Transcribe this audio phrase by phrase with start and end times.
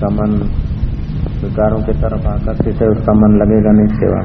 [0.00, 0.34] उसका मन
[1.40, 4.20] विकारों की तरफ़ आकर्षित है उसका मन लगेगा नहीं, सेवा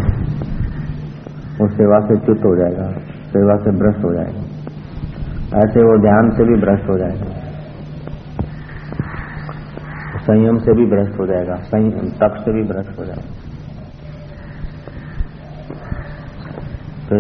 [1.58, 2.86] वो सेवा से च्युत हो जाएगा,
[3.34, 4.44] सेवा से भ्रष्ट हो जाएगा।
[5.60, 7.28] ऐसे वो ध्यान से भी भ्रष्ट हो जाएगा।
[10.22, 13.30] संयम से भी भ्रष्ट हो जाएगा, संयम, तप से भी भ्रष्ट हो जाएगा।
[17.10, 17.16] तो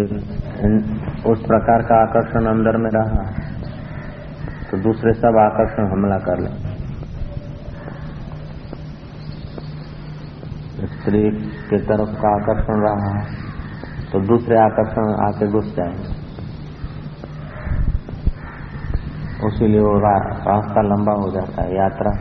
[1.31, 3.25] उस प्रकार का आकर्षण अंदर में रहा
[4.71, 6.64] तो दूसरे सब आकर्षण हमला कर ले।
[11.05, 11.29] स्त्री
[11.69, 13.25] के तरफ़ का आकर्षण रहा है
[14.11, 16.25] तो दूसरे आकर्षण आके घुस जाएँगे।
[19.47, 22.11] उसीलिए वो रास्ता लंबा हो जाता है, यात्रा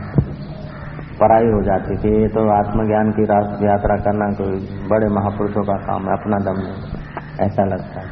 [1.19, 3.23] पराई हो जाती कि ये तो आत्मज्ञान की
[3.67, 4.59] यात्रा करना कोई
[4.89, 8.09] बड़े महापुरुषों का काम है, अपना दम नहीं। ऐसा लगता है।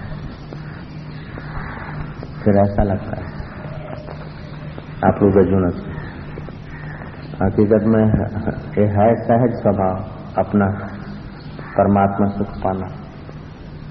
[2.44, 3.28] फिर ऐसा लगता है।
[5.05, 5.76] आप लोग
[7.44, 8.05] हकीकत में
[8.78, 10.66] ये है सहज स्वभाव। अपना
[11.78, 12.88] परमात्मा सुख पाना।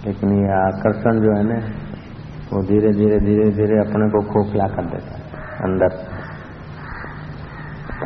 [0.06, 1.66] लेकिन ये आकर्षण जो है ना,
[2.52, 5.22] वो धीरे धीरे धीरे धीरे अपने को खोखला कर देता है,
[5.62, 6.22] अंदर।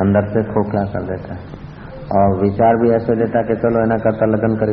[0.01, 1.41] अंदर से खोखला कर देता है।
[2.17, 4.67] और विचार भी ऐसे देता कि चलो है ना, करता लगन कर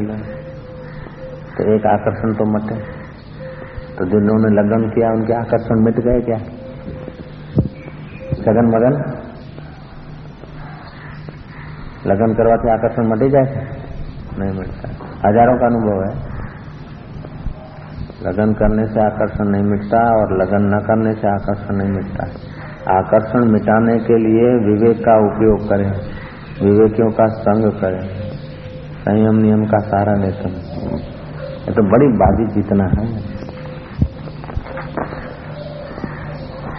[1.57, 2.75] तो एक आकर्षण तो मटे
[3.97, 6.37] तो जिन्होंने लगन किया, उनके आकर्षण मिट गए क्या?
[8.33, 9.22] सगन मगन?
[12.05, 13.65] लगन करवाते आकर्षण मटे जाए
[14.39, 14.89] नहीं मिटता
[15.21, 16.11] हज़ारों का अनुभव है
[18.23, 22.27] लगन करने से आकर्षण नहीं मिटता और लगन न करने से आकर्षण नहीं मिटता
[22.91, 25.89] आकर्षण मिटाने के लिए विवेक का उपयोग करें
[26.61, 28.01] विवेकियों का संग करें
[29.03, 31.01] संयम नियम का सहारा लेते हैं
[31.63, 33.07] ये तो बड़ी बाजी जीतना है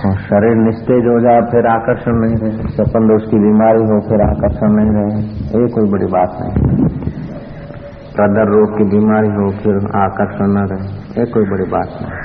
[0.04, 4.68] शरीर निस्तेज हो जाए, फिर आकर्षण नहीं रहे सपन दोष की बीमारी हो, फिर आकर्षण
[4.72, 5.20] नहीं रहे
[5.60, 6.52] ये कोई बड़ी बात नहीं
[8.16, 12.22] प्रदर रोग की बीमारी हो, फिर आकर्षण न रहे। ये कोई बड़ी बात नहीं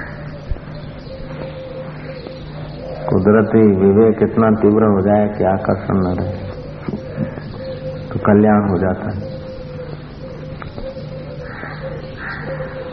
[3.09, 6.34] कुदरती विवेक इतना तीव्र हो जाए कि आकर्षण न रहे।
[8.07, 9.22] तो कल्याण हो जाता है।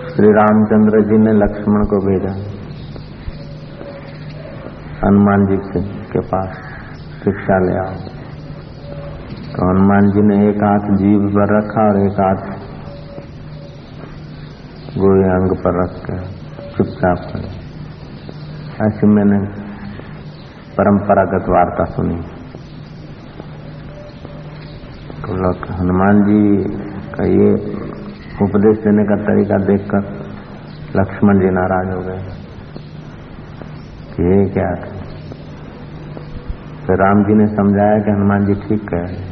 [0.08, 2.55] श्री रामचंद्र जी ने लक्ष्मण को भेजा।
[5.04, 6.48] हनुमान जी के पास
[7.24, 7.94] शिक्षा ले आओ।
[9.52, 12.56] तो हनुमान जी ने एक हाथ जीव पर रखा और एक हाथ
[14.98, 16.18] गोए अंग पर रख कर
[16.76, 17.48] चुपचाप करे
[18.86, 19.38] ऐसी मैंने
[20.78, 22.16] परंपरागत वार्ता सुनी।
[25.22, 26.64] तो लोग, हनुमान जी
[27.14, 27.54] का ये
[28.42, 29.98] उपदेश देने का तरीका देखकर
[31.00, 32.45] लक्ष्मण जी नाराज़ हो गए। कि
[34.16, 34.68] ये क्या
[36.86, 39.24] तो राम जी ने समझाया कि हनुमान जी ठीक कह रहे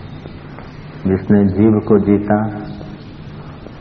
[1.05, 2.37] जिसने जीव को जीता,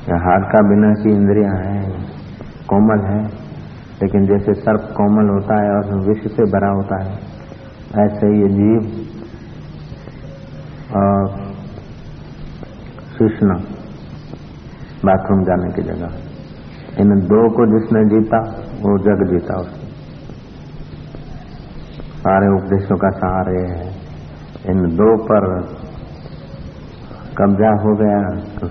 [0.03, 1.83] या हाथ का बिना की इंद्रियाँ हैं,
[2.67, 3.19] कोमल है,
[4.01, 7.13] लेकिन जैसे सर्प कोमल होता है और विष से भरा होता है,
[8.05, 8.81] ऐसे ये जीव
[10.95, 11.29] और
[13.17, 13.61] कृष्ण
[15.05, 18.45] बाथरूम जाने की जगह। इन दो को जिसने जीता,
[18.81, 19.82] वो जग जीता उसने
[22.23, 23.87] सारे उपदेशों का सहारे है।
[24.69, 25.61] इन दो पर
[27.37, 28.19] कब्जा हो गया
[28.59, 28.67] तो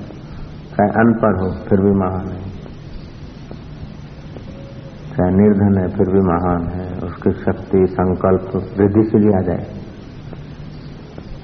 [0.74, 2.52] चाहे अनपढ़ हो, फिर भी महान है।
[5.14, 9.66] चाहे निर्धन है, फिर भी महान है। उसकी शक्ति, संकल्प वृद्धि से आ जाए।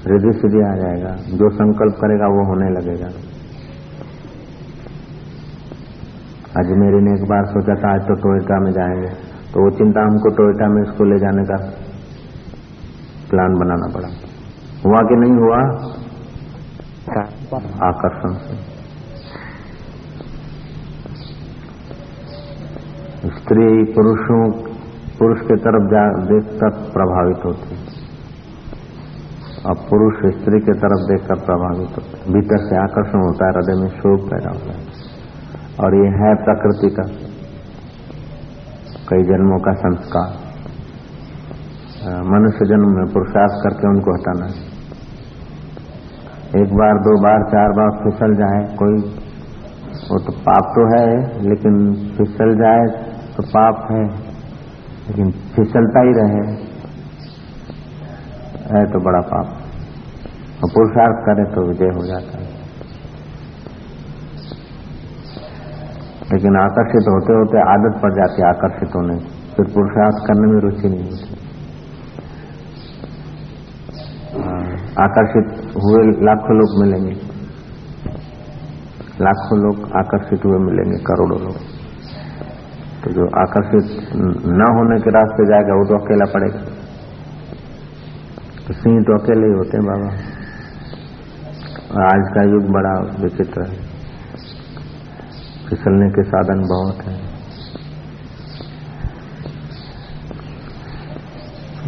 [0.07, 3.07] रिद्धि से आ जाएगा। जो संकल्प करेगा, वो होने लगेगा।
[6.59, 9.09] अजमेरी ने एक बार सोचा था, आज तो टोयटा में जाएँगे।
[9.53, 11.78] तो वो चिंता हमको टोयोटा में इसको ले जाने का
[13.29, 14.07] प्लान बनाना पड़ा।
[14.85, 15.89] हुआ कि नहीं हुआ?
[17.87, 18.79] आकर्षण से।
[23.29, 24.51] स्त्री पुरुषों,
[25.19, 25.83] पुरुष के तरफ़
[26.21, 27.99] देखकर प्रभावित होती।
[29.65, 33.89] और पुरुष स्त्री के तरफ़ देखकर प्रभावित होते। भीतर से आकर्षण होता है, हृदय में
[33.89, 34.85] शोक पैदा होता है।
[35.79, 37.03] और ये है प्रकृति का,
[39.09, 40.48] कई जन्मों का संस्कार।
[42.09, 44.45] मनुष्य जन्म में पुरुषार्थ करके उनको हटाना
[46.55, 48.93] एक बार, दो बार, चार बार फिसल जाए, कोई,
[50.11, 53.03] वो तो पाप तो है, लेकिन फिसल जाए
[53.37, 54.05] तो पाप है,
[55.07, 56.69] लेकिन फिसलता ही रहे,
[58.73, 59.45] है तो बड़ा पाप।
[60.63, 62.49] और पुरुषार्थ करे तो विजय हो जाता है।
[66.33, 70.89] लेकिन आकर्षित होते होते आदत पड़ जाती है आकर्षित होने। फिर पुरुषार्थ करने में रुचि
[70.89, 71.35] नहीं होती
[74.41, 77.21] हाँ। आकर्षित हुए, लाखों लोग मिलेंगे।
[79.21, 81.55] लाखों लोग आकर्षित हुए मिलेंगे, करोड़ों लोग।
[83.03, 84.09] तो जो आकर्षित
[84.45, 86.75] न होने के रास्ते जाएगा, वो तो अकेला पड़ेगा।
[88.67, 90.39] तो सिंह तो अकेले ही होते हैं, बाबा।
[91.95, 93.89] और आज का युग बड़ा विचित्र है।
[95.69, 97.29] फिसलने के साधन बहुत हैं।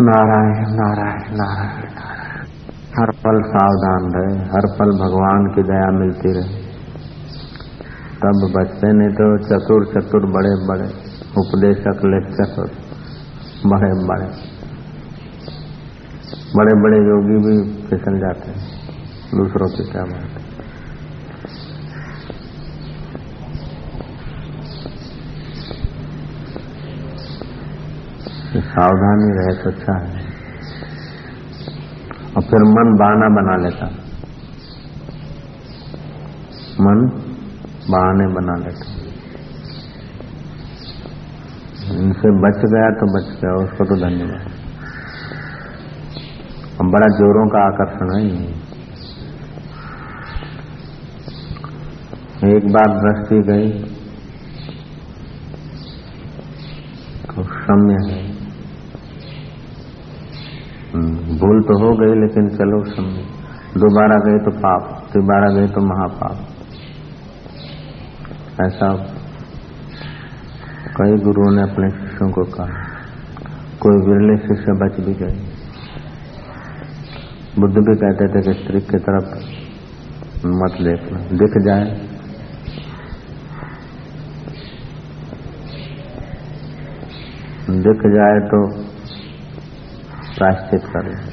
[0.02, 2.11] नारायण नारायण नारायण नारायण।
[2.96, 6.60] हर पल सावधान रहे, हर पल भगवान की दया मिलती रहे।
[8.22, 10.88] तब बचते नहीं तो चतुर चतुर बड़े बड़े,
[11.42, 12.58] उपदेशक, लेखक,
[13.66, 14.28] बड़े बड़े।
[16.56, 17.56] बड़े बड़े योगी भी
[17.86, 18.70] फिसल जाते हैं,
[19.36, 20.40] दूसरों की क्या बात
[28.66, 30.21] सावधानी रहे तो अच्छा है।
[32.38, 33.86] और फिर मन बहाना बना लेता।
[36.82, 37.00] मन
[37.90, 38.86] बहाने बना लेता।
[41.94, 44.50] इनसे बच गया तो बच गया, उसको तो धन्यवाद।
[46.92, 48.26] बड़ा जोरों का आकर्षण है
[52.50, 53.72] एक बार दृष्टि गई
[57.26, 58.31] तो सम्य है।
[61.42, 63.42] भूल तो हो गई, लेकिन चलो सम्य
[63.78, 66.38] दोबारा गए तो पाप, दोबारा गए तो महापाप।
[68.66, 68.94] ऐसा
[70.98, 72.82] कई गुरुओं ने अपने शिष्यों को कहा।
[73.80, 75.52] कोई विरले शिष्य बच भी गए।
[77.60, 79.28] बुद्ध भी कहते थे कि स्त्री की तरफ़
[80.48, 82.12] मत देखना, दिख जाए।
[87.70, 88.84] दिख जाए तो
[90.38, 91.31] प्राश्चित कर।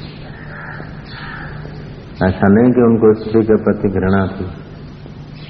[2.19, 4.44] ऐसा नहीं कि उनको स्त्री के प्रति घृणा थी।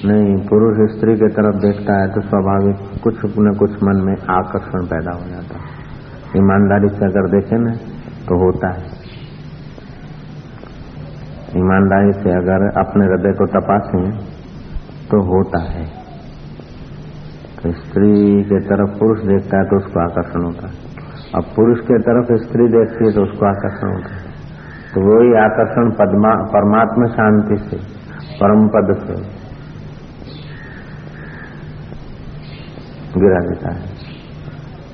[0.08, 4.84] नहीं, पुरुष स्त्री के तरफ़ देखता है तो स्वाभाविक कुछ न कुछ मन में आकर्षण
[4.86, 5.70] पैदा हो जाता है।
[6.36, 7.72] ईमानदारी से अगर देखें ना
[8.28, 8.84] तो होता है।
[11.56, 14.04] ईमानदारी से अगर अपने हृदय को तपासें
[15.08, 15.86] तो होता है।
[17.56, 20.74] तो स्त्री के तरफ़ पुरुष देखता है तो उसको आकर्षण होता है।
[21.34, 24.27] अब पुरुष के तरफ़ स्त्री देखती है तो उसको आकर्षण होता है।
[24.88, 25.90] तो वही आकर्षण
[26.52, 27.76] परमात्मा शांति से,
[28.38, 29.16] परम पद से
[33.16, 33.82] गिरा देता है।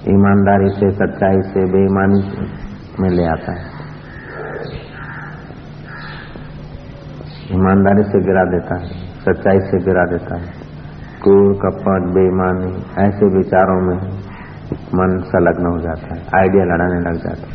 [0.08, 2.48] ईमानदारी से, सच्चाई से, बेईमानी से
[3.00, 3.72] में ले आता है।
[7.52, 8.90] ईमानदारी से गिरा देता है,
[9.22, 10.52] सच्चाई से गिरा देता है।
[11.22, 12.70] कूड़ कपट, बेईमानी,
[13.00, 13.98] ऐसे विचारों में
[14.94, 17.53] मन संलग्न हो जाता है, आइडिया लड़ाने लग जाता है।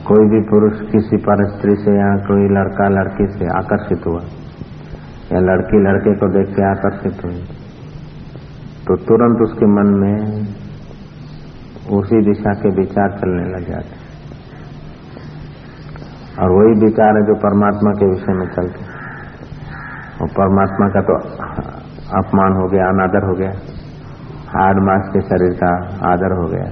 [0.00, 4.20] कोई भी पुरुष किसी पर स्त्री से या कोई लड़का, लड़की से आकर्षित हुआ,
[5.32, 7.40] या लड़की, लड़के को देख के आकर्षित हुई
[8.86, 10.18] तो तुरंत उसके मन में
[11.96, 14.06] उसी दिशा के विचार चलने लग जाते
[16.38, 18.86] और वही विचार है जो परमात्मा के विषय में चलते
[20.20, 21.16] और परमात्मा का तो
[22.18, 23.50] अपमान हो गया, अनादर हो गया
[24.50, 25.72] हार्ड मास के शरीर का
[26.10, 26.68] आदर हो गया।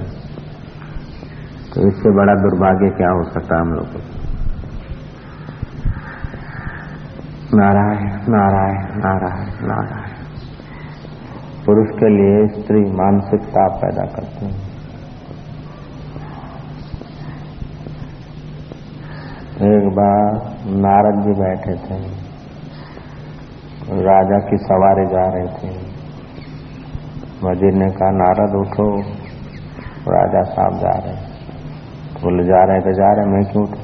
[1.76, 3.96] तो इससे बड़ा दुर्भाग्य क्या हो सकता हम लोग
[7.54, 10.14] नारायण नारायण नारायण नारायण।
[11.66, 14.64] पुरुष के लिए स्त्री मानसिक ताप पैदा करती है।
[19.70, 20.40] एक बार
[20.78, 22.00] नारद जी बैठे थे।
[24.02, 25.76] राजा की सवारी जा रही थी।
[27.44, 28.90] वज़ीर ने कहा, नारद, उठो।
[30.08, 31.35] राजा साहब जा रहे
[32.26, 33.80] बोले, जा रहे तो जा रहे मैं क्यों उठू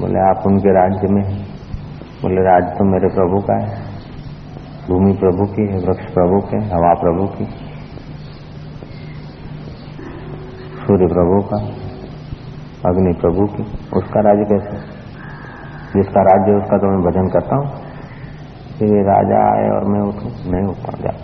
[0.00, 1.46] बोले, आप उनके राज्य में हैं।
[2.22, 3.82] बोले राज्य तो मेरे प्रभु का है।
[4.88, 7.44] भूमि प्रभु की है, वृक्ष प्रभु के हवा प्रभु की।
[10.76, 11.56] सूर्य प्रभु का,
[12.90, 13.62] अग्नि प्रभु की।
[13.98, 14.76] उसका राज्य कैसे
[15.98, 17.66] जिसका राज्य उसका तो मैं भजन करता हूँ।
[18.82, 21.21] ये राजा आए और मैं उठू। नहीं उठता जा।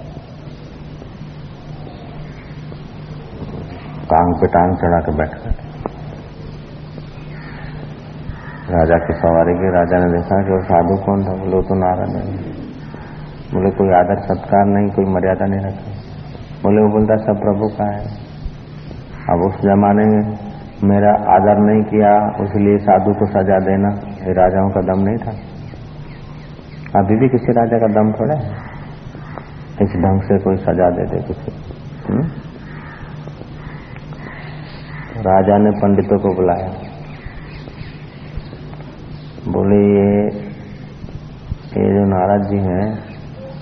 [4.10, 5.68] टांग पे टांग चढ़ा के बैठ गए।
[8.70, 11.32] राजा की सवारी के राजा ने देखा कि वो साधु कौन था?
[11.32, 12.36] बोले तो नारायण है।
[13.54, 15.92] बोले, कोई आदर सत्कार नहीं, कोई मर्यादा नहीं रखा।
[16.62, 18.04] बोले, वो बोलता, सब प्रभु का है।
[19.30, 20.38] अब उस जमाने में
[20.84, 23.88] मेरा आदर नहीं किया, उसलिए साधु को सजा देना
[24.26, 25.30] ये राजाओं का दम नहीं था।
[27.00, 28.50] अभी भी किसी राजा का दम थोड़ा है?
[29.82, 32.47] इस ढंग से कोई सजा दे दे किसी?
[35.18, 36.68] राजा ने पंडितों को बुलाया।
[39.48, 40.38] बोले, ये
[41.68, 42.98] ये जो नाराज़ जी हैं,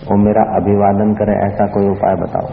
[0.08, 2.46] वो मेरा अभिवादन करे, ऐसा कोई उपाय बताओ।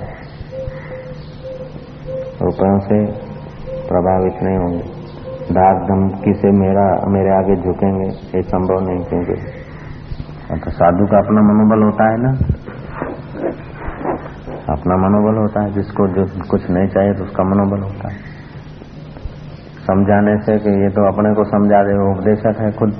[2.42, 3.06] रुपयों से
[3.88, 4.84] प्रभावित नहीं होंगे।
[5.52, 9.42] डाक धमकी से मेरा, मेरे आगे झुकेंगे, ये संभव नहीं क्योंकि
[10.54, 12.30] तो साधु का अपना मनोबल होता है ना।
[14.74, 18.33] अपना मनोबल होता है, जिसको, जो कुछ नहीं चाहिए तो उसका मनोबल होता है।
[19.84, 22.94] समझाने से कि ये तो अपने को समझा दे, वो उपदेशक है खुद।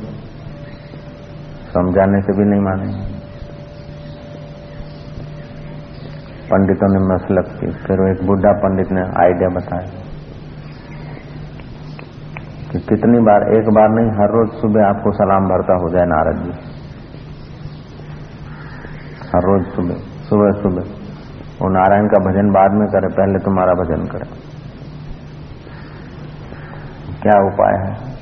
[1.74, 3.12] समझाने से भी नहीं मानेंगे।
[6.50, 9.88] पंडितों ने मसलत की फिर एक बुढ़ा पंडित ने आइडिया बताया
[12.72, 16.44] कि कितनी बार, एक बार नहीं, हर रोज सुबह आपको सलाम भरता हो जाए नारद
[16.44, 16.54] जी।
[19.34, 19.96] हर रोज सुबह
[20.30, 20.84] सुबह सुबह।
[21.62, 24.53] वो नारायण का भजन बाद में करे, पहले तुम्हारा भजन करे।
[27.24, 28.14] क्या उपाय है?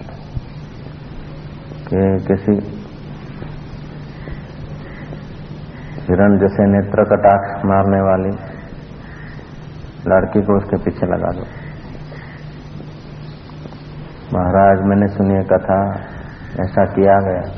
[1.88, 2.81] कि किसी
[6.01, 8.29] हिरण जैसे नेत्र कटाक्ष मारने वाली
[10.08, 11.46] लड़की को उसके पीछे लगा दो।
[14.34, 15.91] महाराज, मैंने सुनी कथा,
[16.63, 17.51] ऐसा किया गया।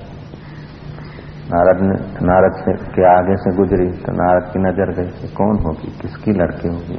[1.53, 1.81] नारद
[2.23, 6.31] नारद से, के आगे से गुजरी तो नारद की नज़र गई कि कौन होगी, किसकी
[6.31, 6.97] लड़की होगी?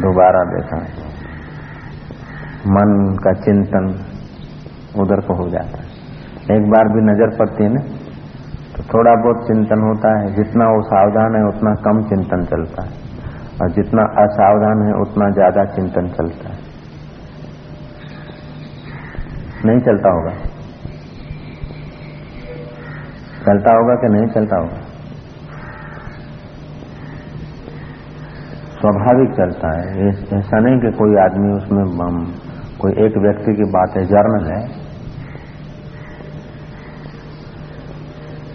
[0.00, 1.11] दोबारा देखा।
[2.68, 2.90] मन
[3.24, 3.86] का चिंतन
[5.00, 7.80] उधर को हो जाता है। एक बार भी नज़र पड़ती है ना
[8.76, 13.00] तो थोड़ा बहुत चिंतन होता है। जितना वो सावधान है, उतना कम चिंतन चलता है।
[13.60, 16.60] और जितना असावधान है, उतना ज़्यादा चिंतन चलता है।
[19.66, 20.32] नहीं चलता होगा?
[23.46, 24.80] चलता होगा कि नहीं चलता होगा?
[28.80, 31.84] स्वाभाविक चलता है। ऐसा नहीं कि कोई आदमी उसमें
[32.82, 34.82] कोई एक व्यक्ति की बात है जर्नल है।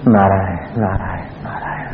[0.08, 1.94] नारायण नारायण नारायण।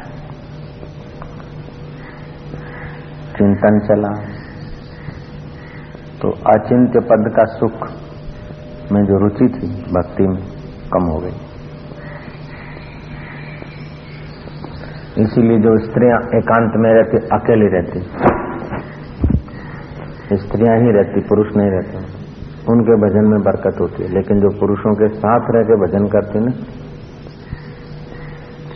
[3.38, 4.44] चिंतन चला।
[6.22, 7.92] तो अचिंत्य पद का सुख
[8.92, 10.44] में जो रुचि थी, भक्ति में
[10.94, 11.36] कम हो गई।
[15.24, 18.00] इसीलिए जो स्त्रियाँ एकांत में रहती, अकेली रहती।
[20.38, 22.03] स्त्रियाँ ही रहती, पुरुष नहीं रहते।
[22.70, 26.39] उनके भजन में बरकत होती है। लेकिन जो पुरुषों के साथ रह के भजन करते
[26.39, 26.51] ना,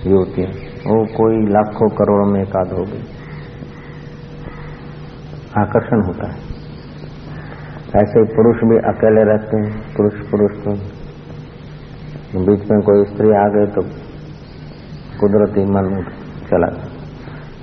[0.06, 0.50] ये होती है।
[0.88, 3.04] वो कोई लाखों करोड़ों में एकाध हो गई।
[5.58, 6.58] आकर्षण होता है।
[7.96, 10.72] ऐसे पुरुष भी अकेले रहते हैं। पुरुष पुरुष तो
[12.40, 13.82] बीच में कोई स्त्री आ गई तो
[15.20, 16.04] कुदरती मन
[16.50, 16.68] चला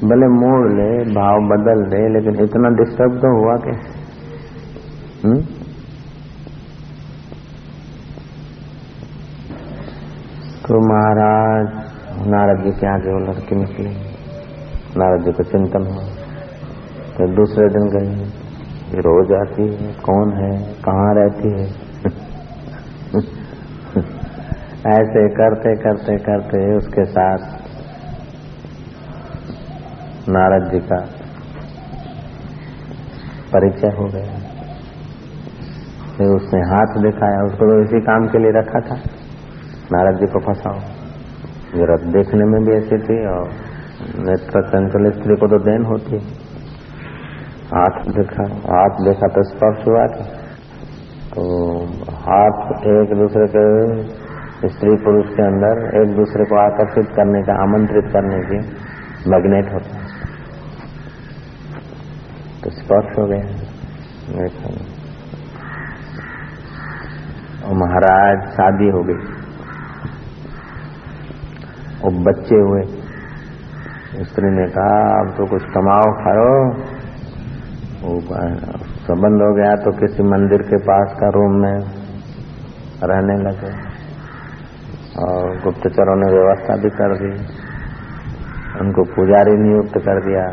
[0.05, 3.71] भले मोड़ ले, भाव बदल ले, लेकिन इतना डिस्टर्ब तो हुआ कि
[5.29, 5.54] हम्म?
[10.65, 11.67] तो महाराज,
[12.27, 13.97] नारद जी के आगे वो लड़की निकली।
[14.97, 16.05] नारद जी को चिंतन हुआ।
[17.17, 18.31] तो दूसरे दिन गई
[18.99, 21.65] रोज आती है, कौन है, कहाँ रहती है?
[24.87, 27.39] ऐसे करते करते करते उसके साथ
[30.29, 31.09] नारद जी का
[33.53, 34.39] परिचय हो गया।
[36.17, 39.14] फिर उसने हाथ दिखाया, उसको तो इसी काम के लिए रखा था।
[39.95, 40.79] नारद जी को फंसाओ।
[41.75, 43.47] जरा देखने में भी ऐसी थी और
[44.21, 46.19] नेत्र चंचल स्त्री को तो देन होती।
[47.69, 50.25] हाथ देखा हाथ देखा तो स्पर्श हुआ था
[51.31, 51.45] तो
[52.19, 52.59] हाथ
[52.91, 53.65] एक दूसरे के
[54.65, 58.59] स्त्री पुरुष के अंदर, एक दूसरे को आकर्षित करने का, आमंत्रित करने की
[59.31, 60.05] मैग्नेट होता है।
[62.63, 63.45] तो स्पर्श हो गया।
[67.75, 69.44] महाराज शादी हो गई।
[72.05, 72.83] और बच्चे हुए।
[74.25, 76.73] स्त्री ने कहा, अब तो कुछ कमाओ, खाओ।
[79.07, 81.79] संबंध हो गया तो किसी मंदिर के पास का रूम में
[83.05, 83.73] रहने लगे।
[85.23, 87.33] और गुप्तचरों ने व्यवस्था भी कर दी।
[88.81, 90.45] उनको पुजारी नियुक्त कर दिया।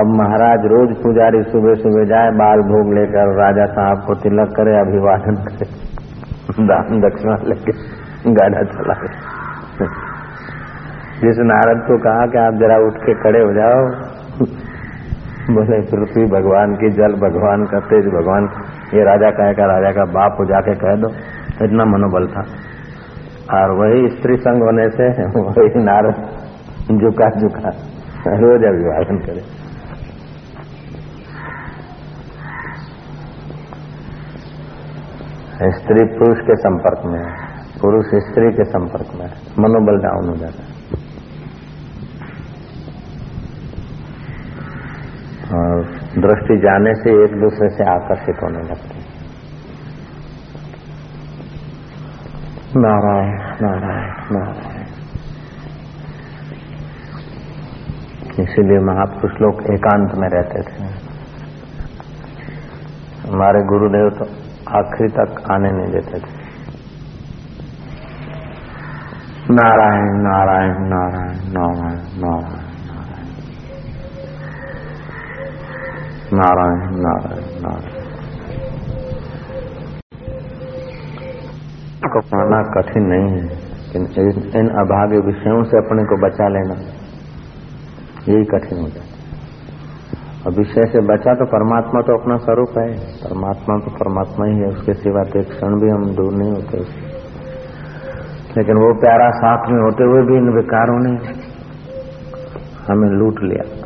[0.00, 4.80] अब महाराज रोज पुजारी सुबह सुबह जाए, बाल भोग लेकर राजा साहब को तिलक करे,
[4.80, 5.66] अभिवादन करे।
[6.66, 7.72] दान दक्षिणा लेके
[8.32, 8.94] गाड़ा चला
[11.20, 14.10] जिस नारद को कहा कि आप जरा उठ के खड़े हो जाओ,
[15.50, 18.48] बोले, पृथ्वी भगवान की जल, भगवान का तेज, भगवान
[18.94, 21.08] ये राजा कहेगा राजा का बाप हो, जाके कह दो।
[21.64, 22.44] इतना मनोबल था।
[23.60, 26.14] और वही स्त्री संग होने से वही नारद
[27.00, 27.68] झुका झुका
[28.26, 29.60] रोज अभिवादन करे।
[35.72, 37.49] स्त्री पुरुष के संपर्क में है।
[37.80, 39.26] पुरुष स्त्री के संपर्क में
[39.58, 40.78] मनोबल डाउन हो जाता है।
[45.52, 45.84] और
[46.18, 49.08] दृष्टि जाने से एक दूसरे से आकर्षित होने लगते हैं।
[52.76, 54.84] नारायण नारायण नारायण।
[58.42, 60.84] इसीलिए महापुरुष लोग एकांत में रहते थे।
[63.30, 64.24] हमारे गुरुदेव तो
[64.78, 66.39] आखिरी तक आने नहीं देते थे।
[69.50, 72.68] नारायण नारायण नारायण नारायण नारायण
[76.38, 77.98] नारायण नारायण नारायण।
[82.12, 83.42] को पाना कठिन नहीं है
[83.96, 84.06] इन,
[84.60, 86.78] इन अभागे विषयों से अपने को बचा लेना
[88.28, 89.08] यही कठिन हो जाता है।
[90.46, 92.88] और विषय से बचा तो परमात्मा तो अपना स्वरूप है
[93.22, 96.78] परमात्मा तो परमात्मा ही है उसके सिवा तो एक क्षण भी हम दूर नहीं होते
[96.78, 97.09] उससे
[98.56, 101.10] लेकिन वो प्यारा साथ में होते हुए भी इन विकारों ने
[102.88, 103.80] हमें लूट लिया।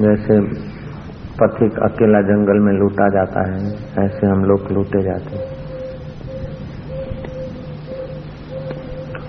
[0.00, 0.40] जैसे
[1.40, 3.72] पथिक अकेला जंगल में लूटा जाता है,
[4.06, 5.56] ऐसे हम लोग लूटे जाते हैं।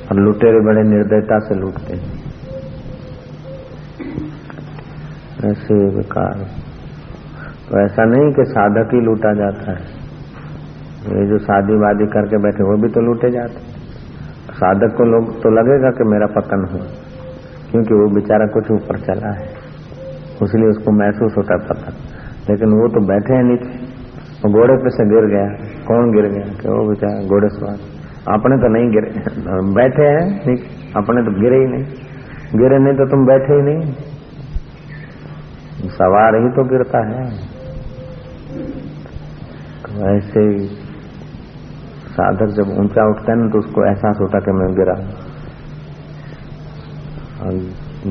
[0.07, 2.17] और लुटेरे बड़े निर्दयता से लूटते हैं।
[5.51, 6.33] ऐसे विकार।
[7.69, 9.96] तो ऐसा नहीं कि साधक ही लूटा जाता है।
[11.07, 13.77] ये जो शादी वादी करके बैठे, वो भी तो लूटे जाते।
[14.53, 16.77] साधक को लोग तो लगेगा कि मेरा पतन हो
[17.71, 19.45] क्योंकि वो बेचारा कुछ ऊपर चला है।
[20.43, 21.93] इसलिए उसको महसूस होता पतन।
[22.49, 23.85] लेकिन वो तो बैठे हैं नीचे,
[24.41, 25.47] वो घोड़े पे से गिर गया।
[25.87, 26.53] कौन गिर गया?
[26.61, 27.77] कि वो बेचारा घोड़े सवार
[28.33, 29.09] अपने तो नहीं गिरे,
[29.73, 31.85] बैठे हैं नीचे, अपने तो गिरे ही नहीं।
[32.59, 33.93] गिरे नहीं तो तुम बैठे ही नहीं।
[35.89, 37.29] सवार ही तो गिरता है।
[39.83, 40.86] तो ऐसे ही
[42.17, 44.95] साधक जब ऊँचा उठता है ना तो उसको एहसास होता कि मैं गिरा।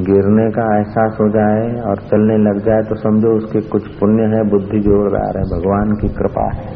[0.07, 4.43] गिरने का एहसास हो जाए और चलने लग जाए तो समझो उसके कुछ पुण्य है,
[4.51, 6.69] बुद्धि जोरदार है, भगवान की कृपा है।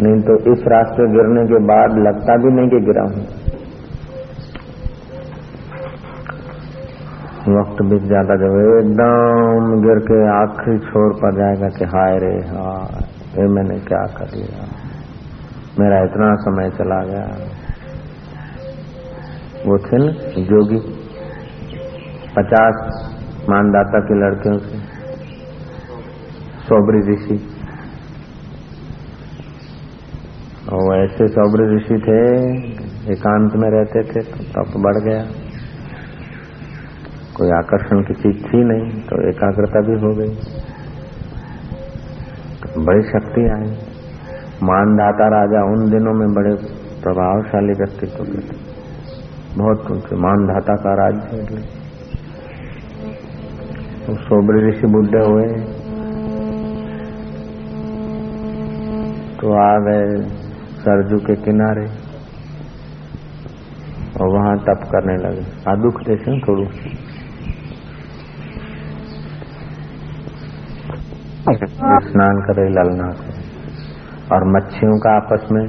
[0.00, 3.24] नहीं तो इस रास्ते गिरने के बाद लगता भी नहीं कि गिरा हूँ।
[7.50, 13.04] वक्त बीत जाता जब एकदम गिर के आखिरी छोर पर जाएगा कि हाय रे, हाय
[13.36, 14.66] ये मैंने क्या कर लिया?
[15.80, 17.24] मेरा इतना समय चला गया।
[19.66, 20.12] वो थे ना
[20.42, 20.78] जोगी,
[22.36, 22.76] पचास
[23.48, 24.78] मानदाता के लड़कियों से
[26.68, 27.48] सौबरी ऋषि।
[30.72, 32.20] और ऐसे सौबरी ऋषि थे,
[33.12, 35.22] एकांत में रहते थे तो तप बढ़ गया।
[37.36, 40.34] कोई आकर्षण की चीज़ थी नहीं तो एकाग्रता भी हो गई।
[42.62, 43.85] तो बड़ी शक्ति आई।
[44.62, 46.54] मानदाता राजा उन दिनों में बड़े
[47.02, 48.56] प्रभावशाली व्यक्तित्व के थे।
[49.58, 51.60] बहुत मानदाता का राज्य
[54.14, 55.46] सोबरे ऋषि बुढ़े हुए।
[59.40, 60.04] तो आ गए
[60.78, 61.86] सरजू के किनारे
[64.20, 66.66] और वहाँ तप करने लगे। आ दुख देखे थोड़ू।
[72.06, 73.08] स्नान करे ललना
[74.32, 75.64] और मच्छियों का आपस में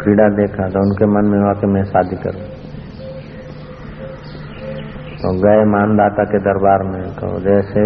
[0.00, 2.46] क्रीड़ा देखा तो उनके मन में हुआ कि मैं शादी करूँ।
[5.18, 7.84] तो गए मानदाता के दरबार में तो जैसे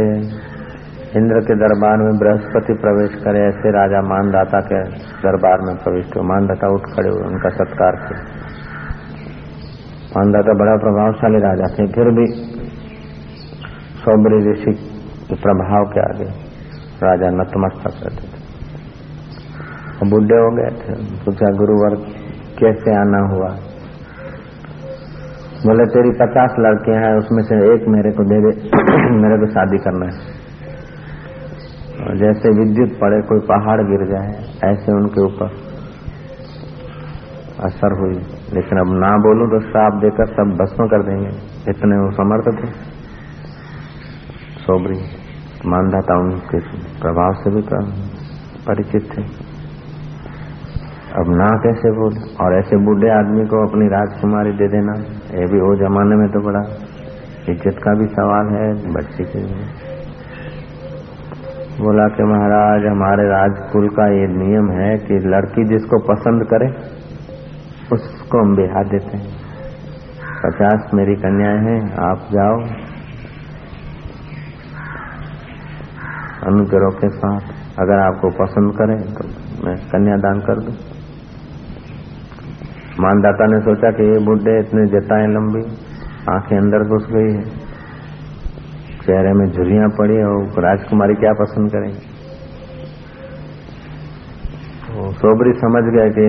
[1.19, 4.83] इंद्र के दरबार में बृहस्पति प्रवेश करे, ऐसे राजा मानदाता के
[5.23, 8.21] दरबार में प्रवेश हुए। मानदाता उठ खड़े हुए, उनका सत्कार किया।
[10.13, 12.27] मानदाता बड़ा प्रभावशाली राजा थे, फिर भी
[14.01, 14.73] सौबरी ऋषि
[15.31, 16.51] के प्रभाव के आगे
[17.03, 18.41] राजा नतमस्तक रहते थे।
[20.11, 21.95] बुढ़े हो गए थे पूछा गुरुवर
[22.59, 23.49] कैसे आना हुआ?
[25.67, 28.69] बोले, तेरी पचास लड़के हैं, उसमें से एक मेरे को दे दे,
[29.17, 30.41] मेरे को शादी करना है।
[32.19, 35.71] जैसे विद्युत पड़े, कोई पहाड़ गिर जाए, ऐसे उनके ऊपर
[37.65, 38.15] असर हुई।
[38.53, 41.29] लेकिन अब ना बोलूँ तो श्राप देकर सब भस्म कर देंगे।
[41.71, 42.73] इतने वो समर्थ थे।
[44.59, 45.20] सोबरी।
[45.67, 46.59] मानदाता उनके
[47.01, 47.63] प्रभाव से भी
[48.67, 49.23] परिचित थे।
[51.13, 54.93] अब ना कैसे बोल, और ऐसे बूढ़े आदमी को अपनी राजकुमारी दे देना,
[55.35, 56.61] ये भी वो जमाने में तो बड़ा
[57.49, 59.65] इज़्ज़त का भी सवाल है, बच्चे के लिए।
[61.81, 66.69] बोला कि महाराज, हमारे राजकुल का ये नियम है कि लड़की जिसको पसंद करे,
[67.93, 69.39] उसको हम बिहार देते हैं।
[70.45, 72.57] पचास मेरी कन्याएँ हैं, आप जाओ
[76.43, 77.41] अनुग्रह के साथ।
[77.79, 79.25] अगर आपको पसंद करें तो
[79.65, 80.75] मैं कन्यादान कर दूँ।
[83.01, 85.63] मानदाता ने सोचा कि ये बुढ़े इतने जताएँ लंबी,
[86.31, 87.45] आँखें अंदर घुस गई है।
[89.01, 92.09] चेहरे में झुरियाँ पड़ी और राजकुमारी क्या पसंद करेंगे?
[95.15, 96.27] सोबरी समझ गए कि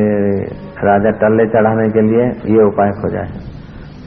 [0.84, 3.30] राजा टल्ले चढ़ाने के लिए ये उपाय हो। जाए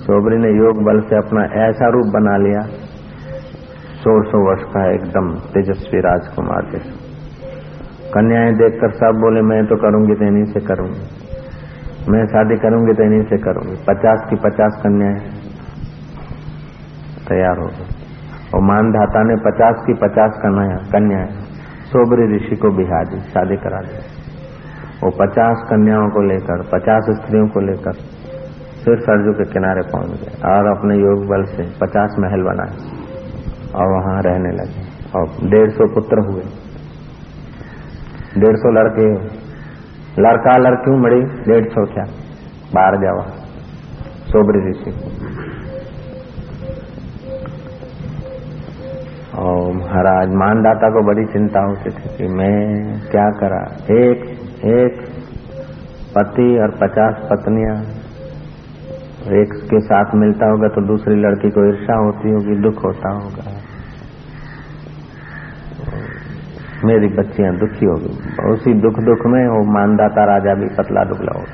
[0.02, 2.62] सोबरी ने योग बल से अपना ऐसा रूप बना लिया
[4.04, 6.90] सोलह सौ वर्ष का एकदम तेजस्वी राजकुमार जैसा
[8.14, 11.00] कन्याएँ देखकर सब बोले, मैं तो करूँगी तो इन्हीं से करूँगी।
[12.08, 15.18] मैं शादी करूँगी तो इन्हीं से करूँगी। पचास की पचास कन्याएँ
[17.28, 17.94] तैयार हो गई।
[18.54, 21.28] और मानधाता ने पचास की पचास कन्या कन्याएँ
[21.84, 23.96] सोबरी ऋषि को बिहा दी, शादी करा दी।
[25.04, 27.92] वो पचास कन्याओं को लेकर, पचास स्त्रियों को लेकर
[28.84, 33.03] फिर सरजू के किनारे पहुँच गए। और अपने योग बल से पचास महल बनाए।
[33.74, 34.82] और वहाँ रहने लगे।
[35.16, 36.42] और डेढ़ सौ पुत्र हुए।
[38.38, 39.08] डेढ़ सौ लड़के।
[40.18, 42.04] लड़का लड़कियों मड़ी डेढ़ सौ क्या?
[42.74, 43.24] बाहर जावा
[44.26, 44.90] सोबरी ऋषि
[49.38, 52.56] और महाराज, मानदाता को बड़ी चिंता होती थी कि मैं
[53.10, 53.62] क्या करा?
[53.96, 54.24] एक
[54.72, 55.02] एक
[56.16, 57.76] पति और पचास पत्नियाँ।
[59.34, 63.53] एक के साथ मिलता होगा तो दूसरी लड़की को ईर्षा होती होगी, दुख होता होगा।
[66.84, 68.12] मेरी बच्चियाँ दुखी होगी।
[68.52, 71.44] उसी दुख दुख में वो मानदाता राजा भी पतला दुबला हो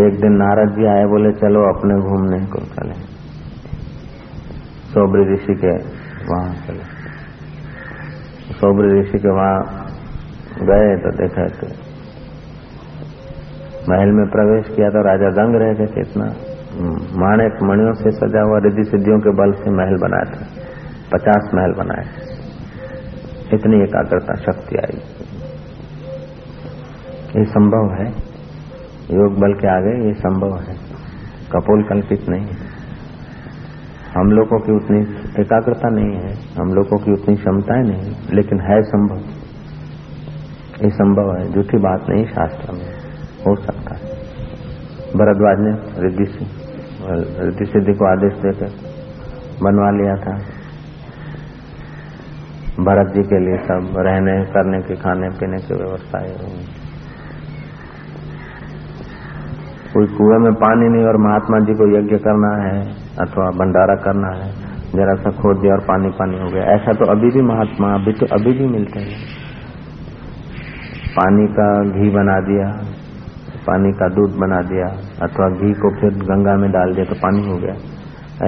[0.00, 2.94] एक दिन नारद जी आए, बोले, चलो अपने घूमने को चले।
[4.90, 5.72] सोबरी ऋषि के
[6.28, 6.84] वहाँ चले।
[8.54, 9.58] सोबरी ऋषि के वहाँ
[10.62, 11.66] गए तो देखा तो
[13.88, 16.26] महल में प्रवेश किया तो राजा दंग रहे थे कितना
[17.20, 20.59] माणिक मणियों से सजा हुआ, रिद्धि सिद्धियों के बल से महल बनाए थे।
[21.12, 22.04] पचास महल बनाए।
[23.54, 24.98] इतनी एकाग्रता, शक्ति आई।
[27.36, 28.08] ये संभव है।
[29.10, 30.74] योग बल के आगे ये संभव है।
[31.52, 32.46] कपोल कल्पित नहीं
[34.16, 35.00] हम लोगों की उतनी
[35.40, 39.16] एकाग्रता नहीं है। हम लोगों की उतनी क्षमताएँ नहीं लेकिन है संभव।
[40.84, 42.90] ये संभव है। झूठी बात नहीं, शास्त्र में
[43.46, 44.00] हो सकता है।
[45.14, 46.44] भरद्वाज ने रिद्धि से
[47.44, 48.68] रिद्धि सिद्धि को आदेश देकर
[49.62, 50.59] बनवा लिया था।
[52.84, 56.20] भरत जी के लिए सब रहने, करने के, खाने, पीने की व्यवस्था
[59.92, 62.74] कोई कुएँ में पानी नहीं और महात्मा जी को यज्ञ करना है
[63.18, 64.50] अथवा भंडारा करना है,
[64.92, 68.12] जरा सा खोद दिया और पानी पानी हो गया। ऐसा तो अभी भी महात्मा, अभी
[68.12, 69.18] तो अभी भी मिलते हैं।
[71.12, 72.68] पानी का घी बना दिया,
[73.66, 74.86] पानी का दूध बना दिया,
[75.22, 77.74] अथवा घी को फिर गंगा में डाल दिया तो पानी हो गया।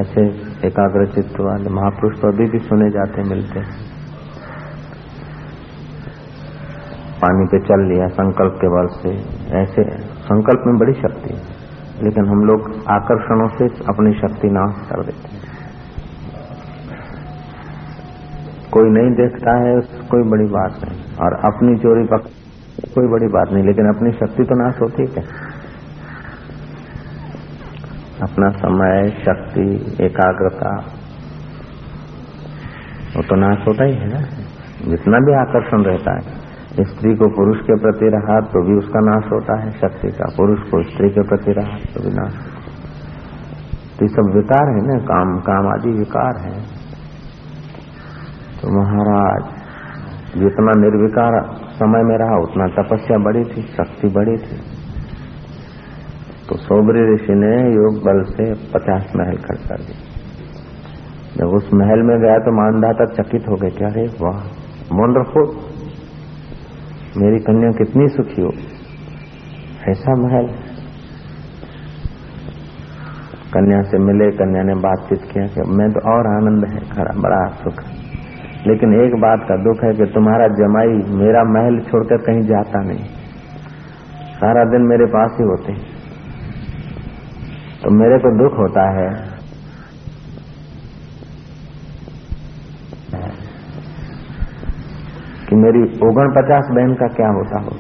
[0.01, 0.23] ऐसे
[0.67, 3.61] एकाग्र चित्त वाले महापुरुष तो अभी भी सुने जाते, मिलते
[7.23, 9.11] पानी पे चल लिया संकल्प के बल से।
[9.57, 11.63] ऐसे संकल्प में बड़ी शक्ति है।
[12.03, 15.43] लेकिन हम लोग आकर्षणों से अपनी शक्ति नाश कर देते हैं।
[18.73, 22.21] कोई नहीं देखता है, कोई बड़ी बात नहीं। और अपनी चोरी पक
[22.95, 25.23] कोई बड़ी बात नहीं, लेकिन अपनी शक्ति तो नाश होती है। क्या
[28.23, 30.77] अपना समय, शक्ति, एकाग्रता,
[33.17, 34.21] वो तो नाश होता ही है ना।
[34.91, 36.42] जितना भी आकर्षण रहता है।
[36.73, 40.61] स्त्री को पुरुष के प्रति रहा तो भी उसका नाश होता है। शक्ति का पुरुष
[40.69, 42.35] को स्त्री के प्रति रहा तो भी नाश
[43.99, 46.53] तो सब विकार है ना, काम काम आदि विकार है।
[48.61, 49.43] तो महाराज,
[50.37, 51.37] जितना निर्विकार
[51.73, 54.57] समय में रहा, उतना तपस्या बड़ी थी, शक्ति बड़ी थी।
[56.49, 60.01] तो सोबरी ऋषि ने योग बल से पचास महल खड़ कर दिए।
[61.37, 64.41] जब उस महल में गया तो मानदाता चकित हो गए क्या रे वाह
[64.93, 65.47] वंडरफुल
[67.17, 68.51] मेरी कन्या कितनी सुखी हो।
[69.89, 70.47] ऐसा महल।
[73.55, 77.47] कन्या से मिले, कन्या ने बातचीत किया कि मैं तो और आनंद है खड़ा बड़ा
[77.47, 77.83] सुख।
[78.67, 83.05] लेकिन एक बात का दुख है कि तुम्हारा जमाई मेरा महल छोड़कर कहीं जाता नहीं।
[84.35, 85.73] सारा दिन मेरे पास ही होते
[87.83, 89.32] तो मेरे को दुख होता है
[95.53, 97.71] कि मेरी ओगन पचास बहन का क्या होता हो?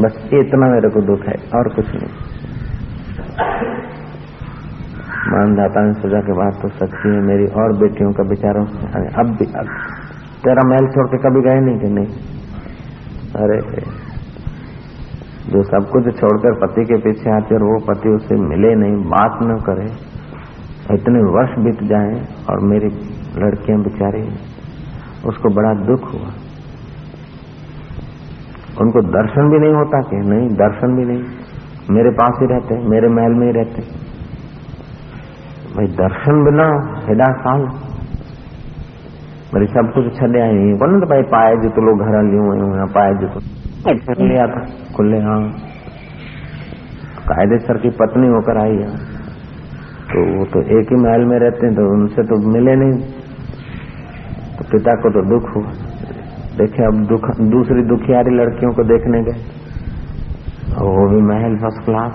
[0.00, 2.10] बस इतना मेरे को दुख है, और कुछ नहीं।
[5.28, 8.66] मानदाता ने सोचा के बात तो सच्ची है, मेरी और बेटियों का बेचारों
[9.14, 9.66] अब भी, अब
[10.44, 12.06] तेरा महल छोड़ के कभी गए नहीं कि नहीं?
[13.36, 13.60] अरे,
[15.50, 19.38] जो सब कुछ छोड़कर पति के पीछे आते और वो पति उसे मिले नहीं, बात
[19.42, 19.90] न करे,
[20.94, 22.88] इतने वर्ष बीत जाए और मेरी
[23.36, 24.28] लड़कियाँ बेचारी,
[25.26, 26.30] उसको बड़ा दुख हुआ।
[28.80, 31.22] उनको दर्शन भी नहीं होता कि नहीं, दर्शन भी नहीं।
[31.90, 33.82] मेरे पास ही रहते, मेरे महल में ही रहते।
[35.76, 36.66] भाई, दर्शन बिना
[37.08, 37.60] हेडा साल।
[39.54, 43.14] मेरी सब कुछ छड़े आई बोले तो भाई, पाए जो तो लोग घर लियो पाए
[43.14, 45.42] जो तो लिया था, खुले हाँ।
[47.28, 48.96] कायदे सर की पत्नी होकर आई है।
[50.12, 53.00] तो वो तो एक ही महल में रहते हैं तो उनसे तो मिले नहीं।
[54.58, 55.81] तो पिता को तो दुख हुआ।
[56.56, 59.40] देखे, अब दुख, दूसरी दुखियारी लड़कियों को देखने गए।
[60.78, 62.12] वो भी महल फ़र्स्ट क्लास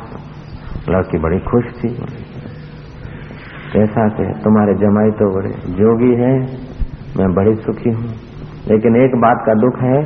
[0.90, 1.90] लड़की बड़ी खुश थी।
[3.74, 6.34] कैसा के तुम्हारे जमाई तो बड़े जोगी है,
[7.18, 8.14] मैं बड़ी सुखी हूँ।
[8.68, 10.00] लेकिन एक बात का दुख है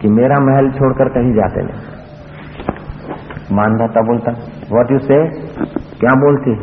[0.00, 4.32] कि मेरा महल छोड़कर कहीं जाते नहीं। मानदाता बोलता
[4.72, 5.18] वॉट यू से
[6.00, 6.54] क्या बोलती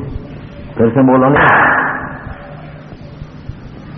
[0.77, 1.45] फिर से बोलो ना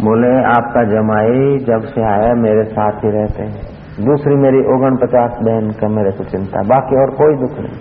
[0.01, 3.61] बोले, आपका जमाई जब से आया, मेरे साथ ही रहते हैं।
[4.05, 7.79] दूसरी मेरी ओगन पचास बहन का मेरे को चिंता, बाकी और कोई दुख नहीं।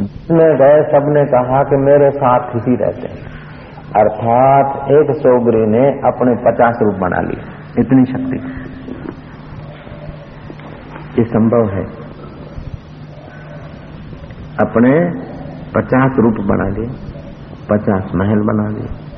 [0.00, 3.32] जिसने गए, सबने कहा कि मेरे साथ ही रहते हैं।
[3.96, 7.40] अर्थात एक सोगरी ने अपने पचास रूप बना लिए।
[7.78, 8.36] इतनी शक्ति।
[11.18, 11.84] ये संभव है।
[14.60, 15.10] अपने
[15.74, 16.86] पचास रूप बना लिए,
[17.70, 19.11] पचास महल बना लिए।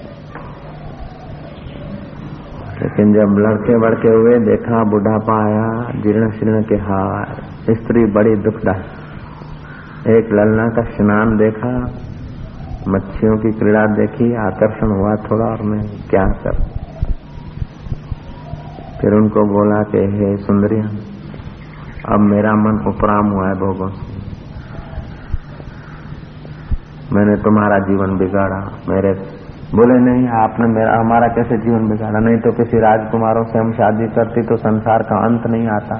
[2.82, 9.04] लेकिन जब लड़के बड़के हुए, देखा बुढ़ापा आया, जीर्ण शीर्ण के हार, स्त्री बड़ी दुखदायी
[10.06, 11.80] एक ललना का स्नान देखा,
[12.88, 16.52] मच्छियों की क्रीड़ा देखी, आकर्षण हुआ थोड़ा और मैं, क्या कर?
[19.00, 20.84] फिर उनको बोला कि, हे सुंदरिया,
[22.14, 24.14] अब मेरा मन उपराम हुआ है भोगों से।
[27.14, 29.33] मैंने तुम्हारा जीवन बिगाड़ा, मेरे
[29.74, 32.18] बोले, नहीं, आपने मेरा, हमारा कैसे जीवन बिगाड़ा?
[32.18, 35.96] नहीं तो किसी राजकुमारों से हम शादी करती तो संसार का अंत नहीं आता।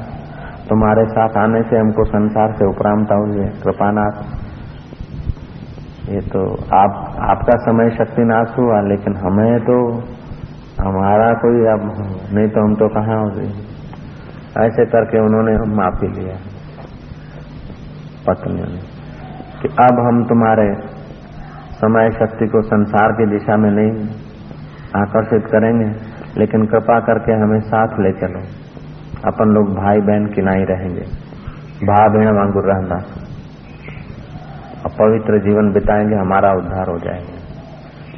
[0.68, 4.22] तुम्हारे साथ आने से हमको संसार से उपरामता हुई है कृपानाथ।
[6.08, 9.90] ये तो आप, आपका समय शक्ति नाश हुआ, लेकिन हमें तो
[10.84, 13.30] हमारा कोई अब, नहीं तो हम तो कहाँ हो
[14.64, 16.36] ऐसे करके उन्होंने हम माफ़ी लिया।
[18.28, 18.78] पत्नियों ने,
[19.62, 20.93] कि अब हम तुम्हारे
[21.74, 24.06] समय शक्ति को संसार की दिशा में नहीं
[25.02, 25.92] आकर्षित करेंगे,
[26.40, 28.40] लेकिन कृपा करके हमें साथ ले चलो।
[29.26, 31.02] अपन लोग भाई बहन किनाई रहेंगे।
[31.86, 33.02] भा भेण वांगुर रहना।
[34.98, 37.34] पवित्र जीवन बिताएँगे, हमारा उद्धार हो जाएगा।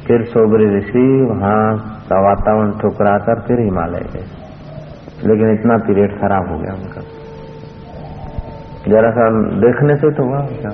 [0.07, 1.77] फिर सोबरी ऋषि वहाँ
[2.09, 4.25] का वातावरण ठुकरा कर फिर हिमालय गए।
[5.25, 7.01] लेकिन इतना पीरियड खराब हो गया उनका।
[8.87, 10.69] जरा सा देखने से तो हुआ क्या?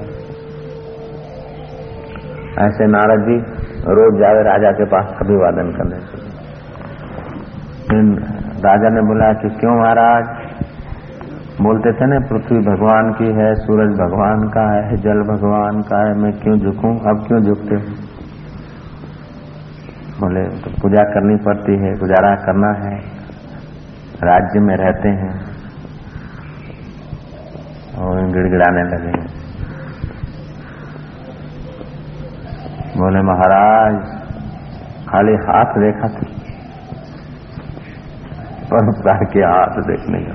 [2.59, 3.37] ऐसे नारद जी
[3.83, 6.23] रोज जावे राजा के पास अभिवादन करने के
[8.61, 10.25] राजा ने बोला कि क्यों महाराज?
[11.61, 16.17] बोलते थे ना, पृथ्वी भगवान की है, सूरज भगवान का है, जल भगवान का है,
[16.17, 16.99] मैं क्यों झुकूं?
[16.99, 17.75] अब क्यों झुकते
[20.19, 22.99] बोले तो पूजा करनी पड़ती है, गुजारा करना है।
[24.23, 25.53] राज्य में रहते हैं।
[27.97, 29.32] और गिड़गिड़ाने लगे।
[33.03, 33.95] बोले, महाराज,
[35.09, 36.43] खाली हाथ देखा था।
[38.65, 38.91] पर
[39.25, 40.33] के हाथ देखने का।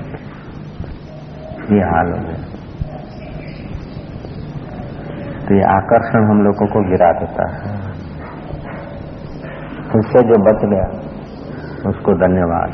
[1.75, 2.37] ये हाल हो गया।
[5.47, 7.91] तो ये आकर्षण हम लोगों को गिरा देता है।
[9.99, 10.99] उससे जो बच गया,
[11.89, 12.69] उसको धन्यवाद।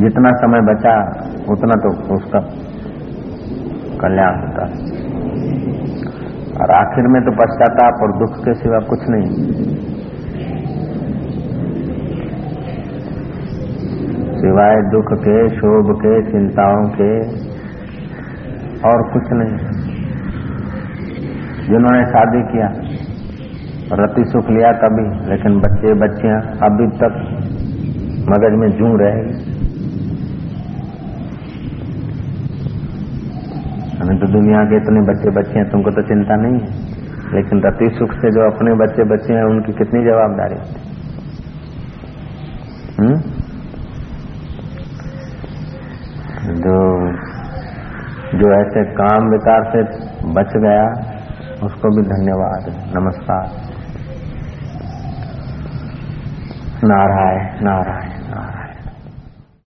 [0.00, 1.02] जितना समय बचा,
[1.52, 2.40] उतना तो उसका
[4.00, 4.98] कल्याण होता। है
[6.56, 9.28] और आखिर में तो पश्चाताप और दुख के सिवा कुछ नहीं।
[14.38, 17.12] सिवाय दुख के, शोभ के, चिंताओं के
[18.88, 19.56] और कुछ नहीं।
[21.68, 22.68] जिन्होंने शादी किया,
[23.92, 27.20] रति सुख लिया तभी, लेकिन बच्चे बच्चियाँ अभी तक
[28.30, 29.47] मगज में जू रहेगी
[34.00, 36.98] हमें तो दुनिया के इतने बच्चे बच्चे हैं, तुमको तो चिंता नहीं है।
[37.34, 40.88] लेकिन रति सुख से जो अपने बच्चे बच्चे हैं, उनकी कितनी जवाबदारी
[42.98, 43.20] हम्म?
[46.54, 47.08] जो
[48.38, 49.82] जो ऐसे काम विकार से
[50.32, 50.84] बच गया,
[51.66, 53.48] उसको भी धन्यवाद, नमस्कार।
[56.84, 58.17] नारायण नारायण।